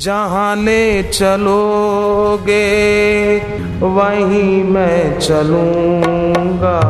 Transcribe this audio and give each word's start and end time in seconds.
जहाँ 0.00 0.56
ले 0.56 1.02
चलोगे 1.02 2.56
वहीं 3.82 4.64
मैं 4.64 5.18
चलूँगा। 5.18 6.80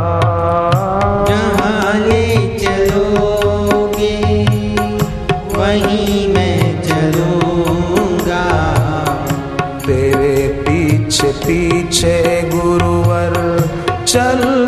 जहाँ 1.28 1.94
ले 2.06 2.58
चलोगे 2.58 4.16
वहीं 5.56 6.28
मैं 6.34 6.82
चलूँगा। 6.82 8.44
तेरे 9.86 10.48
पीछे 10.62 11.32
पीछे 11.32 12.16
गुरुवर 12.54 13.34
चलता 14.06 14.61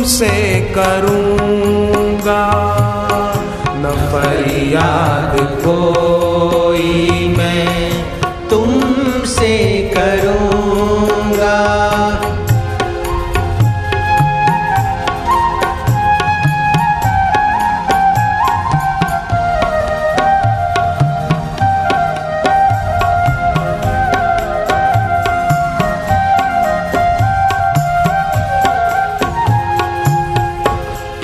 तुमसे 0.00 0.28
करूँगा। 0.74 2.44
न 3.82 3.90
फरियाद 4.12 5.34
कोई 5.64 7.28
मैं 7.36 7.59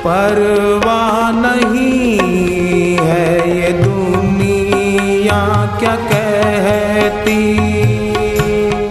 परवाह 0.06 1.30
नहीं 1.30 2.96
है 2.98 3.50
ये 3.56 3.72
दुनिया 3.72 5.38
क्या 5.78 5.94
कहती? 5.96 7.38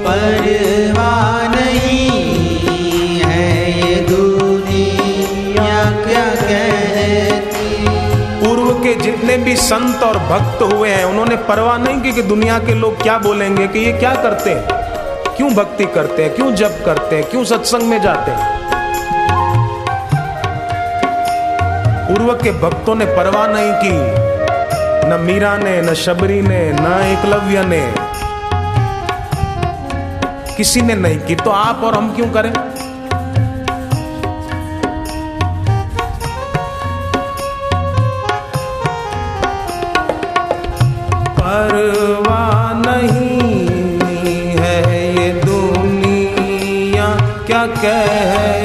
परवाह 0.07 1.47
नहीं 1.55 3.19
है 3.19 3.71
ये 3.81 3.95
दुनिया 3.95 5.91
क्या 6.01 6.25
कहती? 6.41 7.87
पूर्व 8.45 8.73
के 8.73 8.95
जितने 8.95 9.37
भी 9.37 9.55
संत 9.55 10.03
और 10.03 10.17
भक्त 10.17 10.73
हुए 10.73 10.89
हैं 10.89 11.05
उन्होंने 11.05 11.35
परवाह 11.35 11.77
नहीं 11.77 12.01
की 12.01 12.11
कि 12.11 12.21
दुनिया 12.21 12.59
के 12.59 12.73
लोग 12.73 13.01
क्या 13.01 13.17
बोलेंगे 13.17 13.67
कि 13.67 13.79
ये 13.79 13.91
क्या 13.91 14.13
करते 14.15 14.49
हैं? 14.49 14.67
क्यों 15.37 15.53
भक्ति 15.53 15.85
करते 15.85 16.23
हैं? 16.23 16.35
क्यों 16.35 16.55
जप 16.55 16.83
करते 16.85 17.15
हैं? 17.15 17.29
क्यों 17.29 17.43
सत्संग 17.43 17.83
में 17.83 18.01
जाते 18.01 18.31
हैं? 18.31 18.54
पूर्व 22.05 22.33
के 22.33 22.51
भक्तों 22.51 22.95
ने 22.95 23.05
परवाह 23.05 23.47
नहीं 23.47 23.71
की। 23.73 24.25
न 25.09 25.19
मीरा 25.21 25.57
ने, 25.57 25.81
न 25.81 25.93
शबरी 25.93 26.41
ने, 26.41 26.71
न 26.71 26.85
एकलव्य 26.85 27.63
ने। 27.63 27.93
किसी 30.57 30.81
ने 30.81 30.95
नहीं 30.95 31.19
की 31.19 31.35
तो 31.35 31.49
आप 31.49 31.81
और 31.83 31.93
हम 31.93 32.15
क्यों 32.15 32.29
करें? 32.29 32.53
परवाह 41.39 42.73
नहीं 42.73 44.57
है 44.57 45.15
ये 45.17 45.41
दुनिया। 45.45 47.07
क्या 47.45 47.65
कहती 47.67 48.64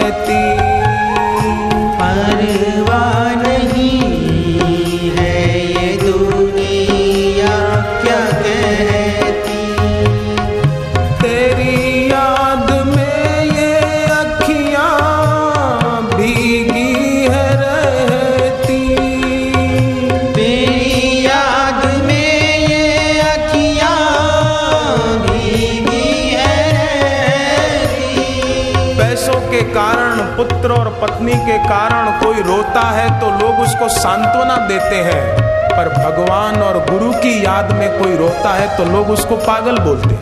पुत्र 30.41 30.73
और 30.73 30.89
पत्नी 31.01 31.33
के 31.47 31.57
कारण 31.65 32.07
कोई 32.21 32.43
रोता 32.43 32.83
है 32.91 33.09
तो 33.21 33.27
लोग 33.41 33.59
उसको 33.61 33.89
सांत्वना 33.91 34.57
देते 34.69 35.01
हैं। 35.07 35.25
पर 35.71 35.89
भगवान 35.91 36.63
और 36.63 36.79
गुरु 36.87 37.11
की 37.15 37.33
याद 37.45 37.73
में 37.73 37.89
कोई 37.99 38.17
रोता 38.17 38.53
है 38.55 38.77
तो 38.77 38.85
लोग 38.85 39.11
उसको 39.11 39.37
पागल 39.43 39.79
बोलते 39.79 40.15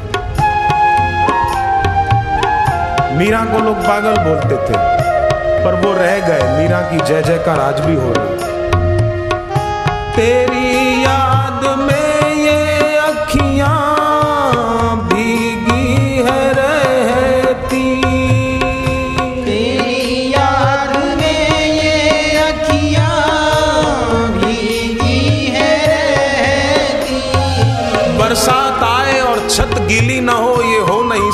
मीरा 3.19 3.45
को 3.45 3.59
लोग 3.61 3.79
पागल 3.85 4.19
बोलते 4.25 4.57
थे, 4.65 4.75
पर 5.63 5.81
वो 5.85 5.93
रह 5.95 6.19
गए। 6.27 6.43
मीरा 6.59 6.81
की 6.91 6.99
जय 6.99 7.23
जयकार 7.23 7.61
आज 7.61 7.81
भी 7.81 7.95
हो 7.97 8.13
रही 8.13 8.37
तेरी 10.17 10.58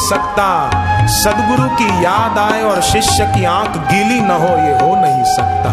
सकता। 0.09 0.49
सदगुरु 1.15 1.69
की 1.77 1.89
याद 2.05 2.39
आए 2.39 2.63
और 2.63 2.81
शिष्य 2.83 3.27
की 3.27 3.45
आँख 3.45 3.77
गीली 3.91 4.21
न 4.21 4.31
हो, 4.43 4.53
ये 4.59 4.75
हो 4.79 4.95
नहीं 4.97 5.25
सकता। 5.35 5.73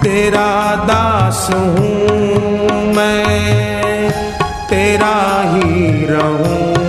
तेरा 0.00 0.48
दास 0.84 1.48
हूँ 1.50 2.94
मैं, 2.94 4.10
तेरा 4.68 5.16
ही 5.44 6.06
रहूँगा 6.06 6.83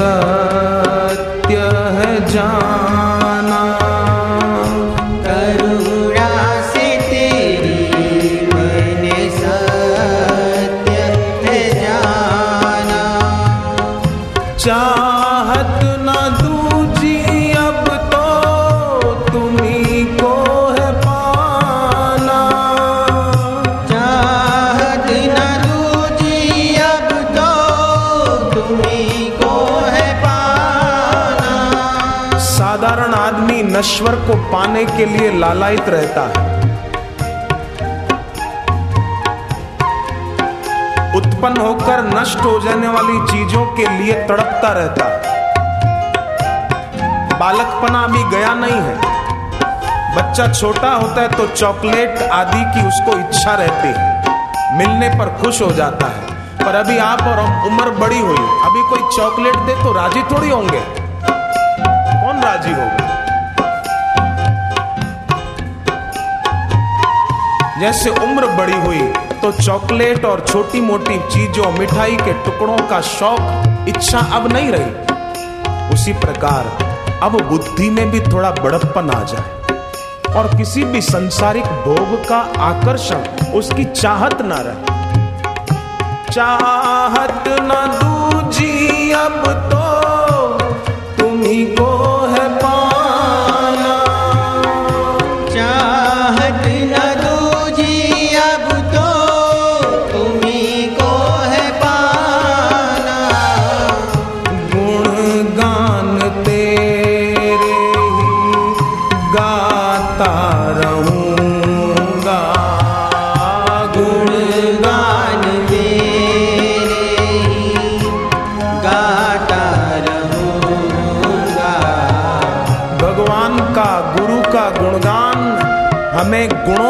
सा 0.00 0.49
नश्वर 33.80 34.14
को 34.14 34.34
पाने 34.52 34.84
के 34.84 35.04
लिए 35.04 35.30
लालायित 35.32 35.88
रहता 35.88 36.22
है। 36.22 36.48
उत्पन्न 41.16 41.60
होकर 41.60 42.02
नष्ट 42.04 42.38
हो 42.38 42.58
जाने 42.60 42.88
वाली 42.88 43.18
चीज़ों 43.26 43.64
के 43.66 43.86
लिए 43.88 44.12
तड़पता 44.12 44.72
रहता 44.72 45.04
है। 45.04 45.18
बालकपना 47.38 48.02
अभी 48.04 48.24
गया 48.36 48.52
नहीं 48.54 48.80
है। 48.80 48.96
बच्चा 50.16 50.52
छोटा 50.52 50.90
होता 50.90 51.20
है 51.20 51.28
तो 51.28 51.46
चॉकलेट 51.46 52.22
आदि 52.22 52.62
की 52.64 52.86
उसको 52.88 53.18
इच्छा 53.18 53.54
रहती 53.54 53.88
है। 53.88 54.78
मिलने 54.78 55.08
पर 55.08 55.36
खुश 55.42 55.62
हो 55.62 55.70
जाता 55.72 56.06
है। 56.06 56.22
पर 56.64 56.74
अभी 56.74 56.98
आप 56.98 57.22
और 57.22 57.40
उम्र 57.66 57.90
बड़ी 58.00 58.20
हुई। 58.20 58.48
अभी 58.64 58.88
कोई 58.90 59.16
चॉकलेट 59.16 59.56
दे 59.56 59.82
तो 59.84 59.92
राज़ी 59.92 60.22
थोड़ी 60.22 60.50
होंगे। 60.50 60.80
कौन 60.80 62.42
राज़ी 62.42 62.72
होगा? 62.72 63.09
जैसे 67.80 68.10
उम्र 68.10 68.46
बड़ी 68.46 68.76
हुई 68.80 69.00
तो 69.42 69.50
चॉकलेट 69.52 70.24
और 70.24 70.40
छोटी 70.48 70.80
मोटी 70.80 71.18
चीज़ों, 71.28 71.70
मिठाई 71.72 72.16
के 72.16 72.32
टुकड़ों 72.44 72.76
का 72.88 73.00
शौक, 73.00 73.86
इच्छा 73.88 74.18
अब 74.18 74.52
नहीं 74.52 74.68
रही। 74.72 75.94
उसी 75.94 76.12
प्रकार, 76.12 76.66
अब 77.22 77.40
बुद्धि 77.42 77.88
में 77.90 78.10
भी 78.10 78.20
थोड़ा 78.20 78.50
बड़प्पन 78.50 79.10
आ 79.10 79.22
जाए। 79.22 80.34
और 80.34 80.54
किसी 80.56 80.84
भी 80.84 81.00
संसारिक 81.00 81.64
भोग 81.64 82.28
का 82.28 82.40
आकर्षण, 82.60 83.52
उसकी 83.52 83.84
चाहत 83.84 84.42
ना 84.42 84.60
रहे। 84.60 84.98
चाहत 86.32 87.44
न 87.48 87.82
दूजी, 87.94 89.10
अब 89.12 89.42
तो 89.72 89.79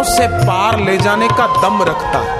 हमें 0.00 0.10
से 0.10 0.26
पार 0.46 0.78
ले 0.80 0.96
जाने 0.96 1.26
का 1.28 1.46
दम 1.62 1.82
रखता 1.82 2.18
है। 2.18 2.36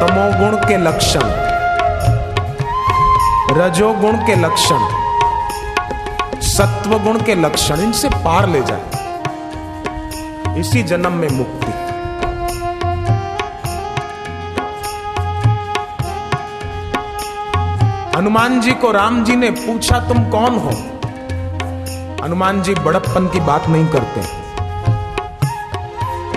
तमोगुण 0.00 0.56
के 0.68 0.76
लक्षण, 0.76 1.24
रजोगुण 3.56 4.16
के 4.26 4.34
लक्षण 4.36 4.86
सत्व 6.46 6.98
गुण 6.98 7.20
के 7.20 7.34
लक्षण, 7.34 7.80
इनसे 7.80 8.08
पार 8.08 8.48
ले 8.48 8.60
जाए। 8.62 8.84
इसी 10.60 10.82
जन्म 10.82 11.12
में 11.12 11.28
मुक्ति। 11.28 11.72
हनुमान 18.18 18.60
जी 18.60 18.72
को 18.72 18.90
राम 18.92 19.24
जी 19.24 19.36
ने 19.36 19.50
पूछा, 19.50 19.98
तुम 19.98 20.30
कौन 20.30 20.58
हो? 20.58 20.70
हनुमान 22.26 22.62
जी 22.62 22.74
बड़प्पन 22.74 23.26
की 23.28 23.40
बात 23.40 23.68
नहीं 23.68 23.86
करते। 23.86 24.22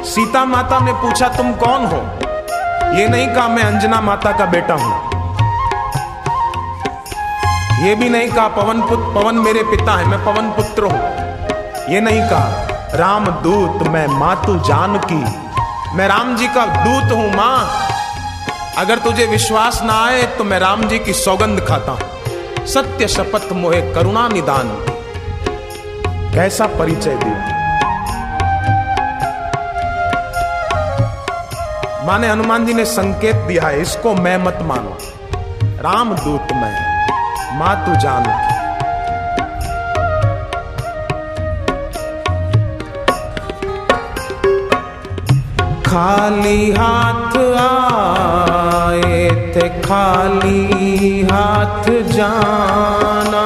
सीता 0.03 0.43
माता 0.45 0.79
ने 0.79 0.91
पूछा, 0.93 1.27
तुम 1.27 1.53
कौन 1.53 1.85
हो? 1.85 2.01
ये 2.97 3.07
नहीं 3.07 3.27
कहा 3.27 3.47
मैं 3.47 3.63
अंजना 3.63 4.01
माता 4.01 4.31
का 4.31 4.45
बेटा 4.45 4.73
हूँ। 4.73 4.91
ये 7.85 7.95
भी 7.95 8.09
नहीं 8.09 8.29
कहा, 8.29 8.47
पवन 8.47 8.81
पुत्र 8.81 9.13
पवन 9.13 9.35
मेरे 9.35 9.63
पिता 9.63 9.95
है, 9.95 10.05
मैं 10.05 10.19
पवन 10.25 10.51
पुत्र 10.51 10.83
हूँ। 10.83 11.01
ये 11.93 12.01
नहीं 12.01 12.21
कहा, 12.21 12.49
राम 12.95 13.25
दूत, 13.41 13.87
मैं 13.87 14.07
मातु 14.07 14.55
जान 14.59 14.97
की। 14.97 15.23
मैं 15.95 16.07
राम 16.07 16.35
जी 16.35 16.47
का 16.47 16.65
दूत 16.65 17.11
हूँ, 17.11 17.31
माँ। 17.35 17.59
अगर 18.77 18.97
तुझे 18.99 19.25
विश्वास 19.25 19.81
ना 19.83 19.97
आए 20.05 20.21
तो 20.37 20.43
मैं 20.43 20.59
राम 20.59 20.83
जी 20.83 20.99
की 20.99 21.13
सौगंध 21.13 21.65
खाता 21.67 21.91
हूँ। 21.91 22.65
सत्य 22.65 23.07
शपथ 23.07 23.51
मोहे 23.53 23.81
करुणा 23.93 24.27
निदान। 24.27 24.88
कैसा 26.39 26.65
परिचय 26.79 27.15
दिया। 27.15 27.39
माने 32.05 32.27
हनुमान 32.27 32.65
जी 32.65 32.73
ने 32.73 32.85
संकेत 32.85 33.35
दिया 33.47 33.67
है, 33.67 33.81
इसको 33.81 34.13
मैं 34.15 34.37
मत 34.37 34.59
मानो। 34.63 34.93
राम 35.83 36.13
दूत 36.15 36.53
मैं 36.53 36.77
माँ 37.59 37.75
तू 37.85 37.95
जान 37.99 38.23
खाली 45.85 46.71
हाथ 46.71 47.37
आए 47.59 49.29
थे, 49.55 49.69
खाली 49.81 51.21
हाथ 51.31 51.89
जाना। 52.13 53.45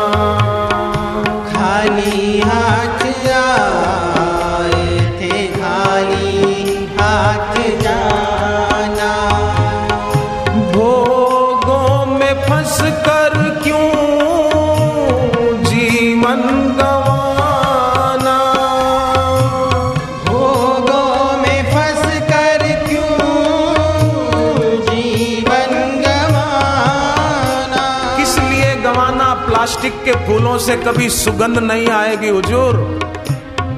के 30.06 30.12
फूलों 30.26 30.58
से 30.58 30.76
कभी 30.78 31.10
सुगंध 31.10 31.58
नहीं 31.58 31.88
आएगी, 31.90 32.30
हुजूर। 32.30 32.76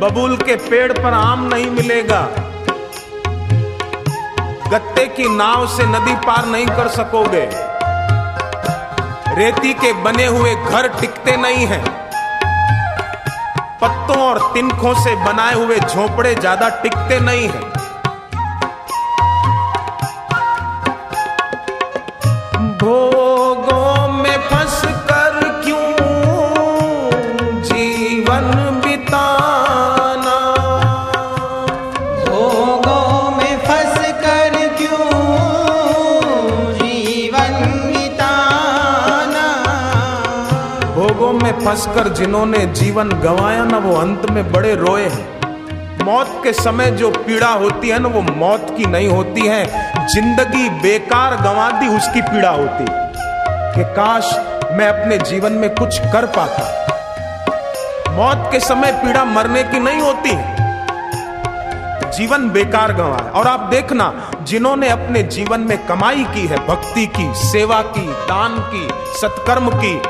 बबूल 0.01 0.35
के 0.37 0.55
पेड़ 0.69 0.91
पर 0.93 1.13
आम 1.13 1.43
नहीं 1.53 1.69
मिलेगा। 1.71 2.21
गत्ते 4.71 5.05
की 5.07 5.27
नाव 5.29 5.65
से 5.67 5.85
नदी 5.85 6.15
पार 6.25 6.45
नहीं 6.45 6.65
कर 6.67 6.87
सकोगे। 6.87 7.45
रेती 9.35 9.73
के 9.73 9.93
बने 10.03 10.25
हुए 10.25 10.55
घर 10.55 10.87
टिकते 10.99 11.35
नहीं 11.37 11.65
हैं। 11.67 11.83
पत्तों 13.81 14.17
और 14.17 14.39
तिनखों 14.53 14.93
से 15.03 15.15
बनाए 15.25 15.53
हुए 15.53 15.79
झोपड़े 15.79 16.35
ज़्यादा 16.35 16.69
टिकते 16.83 17.19
नहीं 17.19 17.47
हैं। 17.47 17.74
फंसकर 41.55 42.07
जिन्होंने 42.07 42.65
जीवन 42.65 43.09
गंवाया 43.09 43.63
ना, 43.63 43.77
वो 43.77 43.95
अंत 43.95 44.29
में 44.29 44.51
बड़े 44.51 44.75
रोए 44.75 45.07
हैं। 45.07 45.35
मौत 46.05 46.41
के 46.43 46.53
समय 46.53 46.91
जो 46.91 47.09
पीड़ा 47.11 47.47
होती 47.47 47.89
है 47.89 47.99
ना, 47.99 48.09
वो 48.09 48.21
मौत 48.21 48.67
की 48.77 48.85
नहीं 48.85 49.07
होती 49.07 49.41
है। 49.41 49.65
ज़िंदगी 50.07 50.69
बेकार 50.69 51.35
गंवा 51.35 51.71
दी, 51.71 51.87
उसकी 51.87 52.21
पीड़ा 52.21 52.49
होती। 52.49 52.85
कि 53.75 53.83
काश 53.83 54.35
मैं 54.71 54.87
अपने 54.87 55.17
जीवन 55.17 55.51
में 55.51 55.69
कुछ 55.69 55.99
कर 55.99 56.25
पाता। 56.25 56.85
मौत 58.11 58.49
के 58.51 58.59
समय 58.59 58.91
पीड़ा 58.91 59.25
मरने 59.25 59.63
की 59.63 59.79
नहीं 59.79 60.01
होती 60.01 60.29
है। 60.29 60.55
जीवन 62.11 62.49
बेकार 62.49 62.93
गंवा 62.93 63.17
है। 63.17 63.29
और 63.29 63.47
आप 63.47 63.59
देखना, 63.59 64.31
जिन्होंने 64.41 64.89
अपने 64.89 65.23
जीवन 65.23 65.59
में 65.59 65.87
कमाई 65.87 66.23
की 66.23 66.47
है, 66.47 66.67
भक्ति 66.67 67.07
की, 67.07 67.31
सेवा 67.35 67.81
की, 67.81 68.07
दान 68.07 68.55
की, 68.59 68.89
सत्कर्म 69.21 69.69
की 69.69 70.01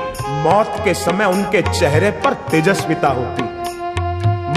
मौत 0.45 0.81
के 0.83 0.93
समय 0.93 1.25
उनके 1.25 1.61
चेहरे 1.61 2.11
पर 2.11 2.33
तेजस्विता 2.33 3.07
होती। 3.07 3.43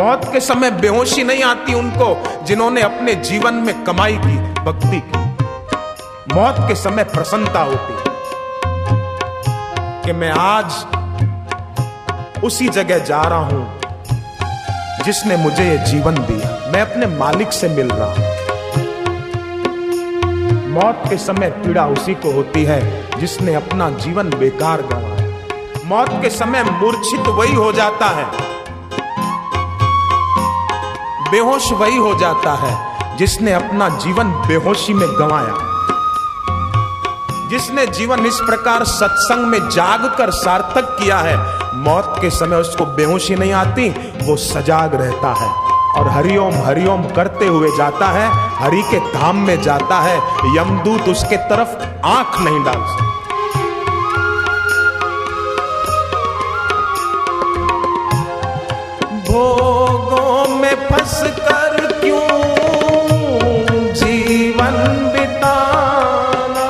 मौत 0.04 0.33
के 0.33 0.40
समय 0.40 0.71
बेहोशी 0.71 1.25
नहीं 1.25 1.42
आती 1.42 1.75
उनको, 1.75 2.25
जिन्होंने 2.42 2.80
अपने 2.80 3.14
जीवन 3.14 3.54
में 3.54 3.85
कमाई 3.85 4.12
की, 4.12 4.37
भक्ति 4.54 5.00
की। 5.00 5.18
मौत 6.35 6.57
के 6.68 6.75
समय 6.75 7.04
प्रसन्नता 7.04 7.61
होती। 7.61 7.95
कि 10.07 10.12
मैं 10.12 10.30
आज 10.30 10.87
उसी 12.45 12.68
जगह 12.68 12.99
जा 12.99 13.23
रहा 13.23 13.38
हूँ, 13.38 13.80
जिसने 15.04 15.37
मुझे 15.37 15.64
ये 15.64 15.78
जीवन 15.78 16.14
दिया। 16.14 16.71
मैं 16.73 16.80
अपने 16.80 17.07
मालिक 17.07 17.52
से 17.52 17.68
मिल 17.68 17.90
रहा 17.90 18.09
हूँ। 18.09 18.38
मौत 20.68 21.02
के 21.11 21.16
समय 21.16 21.50
पीड़ा 21.50 21.87
उसी 21.87 22.14
को 22.14 22.33
होती 22.33 22.64
है, 22.64 23.11
जिसने 23.21 23.54
अपना 23.54 23.90
जीवन 23.90 24.30
बेकार 24.30 24.83
गंवाया 24.83 25.18
मौत 25.88 26.09
के 26.11 26.30
समय 26.30 26.62
मूर्छित 26.62 27.21
वही 27.21 27.54
हो 27.54 27.73
जाता 27.73 28.07
है। 28.07 28.26
बेहोश 31.30 31.73
वही 31.73 31.97
हो 31.97 32.14
जाता 32.14 32.54
है, 32.54 32.99
जिसने 33.16 33.52
अपना 33.52 33.88
जीवन 33.88 34.30
बेहोशी 34.30 34.95
में 34.95 35.09
गंवाया। 35.09 35.54
जिसने 37.49 37.87
जीवन 37.87 38.26
इस 38.26 38.35
प्रकार 38.35 38.85
सत्संग 38.85 39.47
में 39.47 39.68
जाग 39.68 40.14
कर 40.18 40.30
सार्थक 40.30 40.97
किया 41.00 41.18
है, 41.18 41.59
मौत 41.75 42.14
के 42.21 42.30
समय 42.30 42.57
उसको 42.57 42.87
बेहोशी 42.87 43.35
नहीं 43.35 43.52
आती, 43.52 43.90
वो 44.26 44.37
सजाग 44.37 44.95
रहता 44.95 45.35
है 45.35 45.50
और 45.97 46.09
हरिओम 46.09 46.54
हरिओम 46.54 47.02
करते 47.02 47.47
हुए 47.47 47.76
जाता 47.76 48.07
है, 48.07 48.30
हरि 48.59 48.83
के 48.83 48.99
धाम 49.00 49.37
में 49.37 49.62
जाता 49.62 50.00
है, 50.00 50.18
यमदूत 50.57 51.09
उसके 51.09 51.37
तरफ़ 51.37 52.04
आँख 52.07 52.40
नहीं 52.40 52.64
डाल 52.64 52.87
सकता। 52.97 53.18
भोगों 59.29 60.55
में 60.55 60.75
फंस 60.75 61.23
कर 61.23 62.01
क्यों 62.05 62.29
जीवन 63.93 64.77
बिताना? 65.13 66.69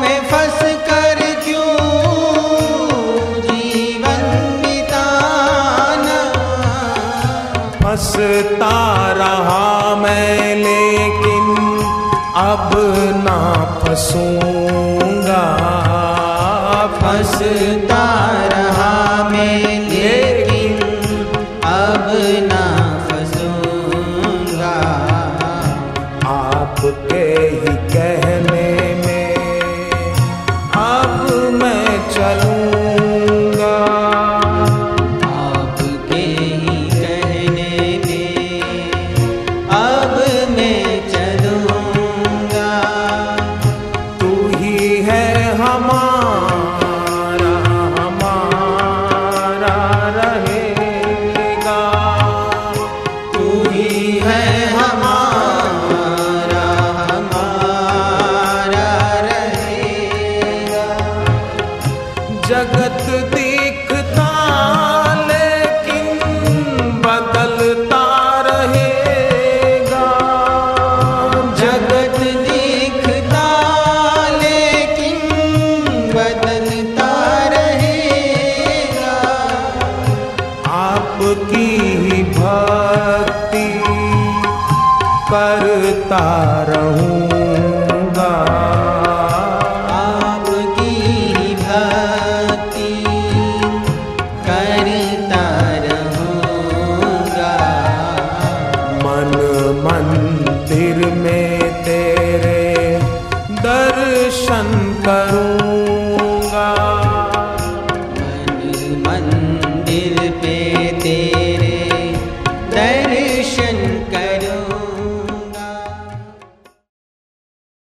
में 0.00 0.20
फंस 0.20 0.60
कर 0.62 1.40
क्यों 1.44 1.74
जीवन 3.42 4.22
बिताना? 4.62 6.20
रहा 9.12 9.96
मैं, 9.96 10.56
लेकिन 10.56 11.46
अब 12.36 12.70
ना 13.26 13.64
फंसूँगा। 13.80 15.44
फंसता 17.00 17.87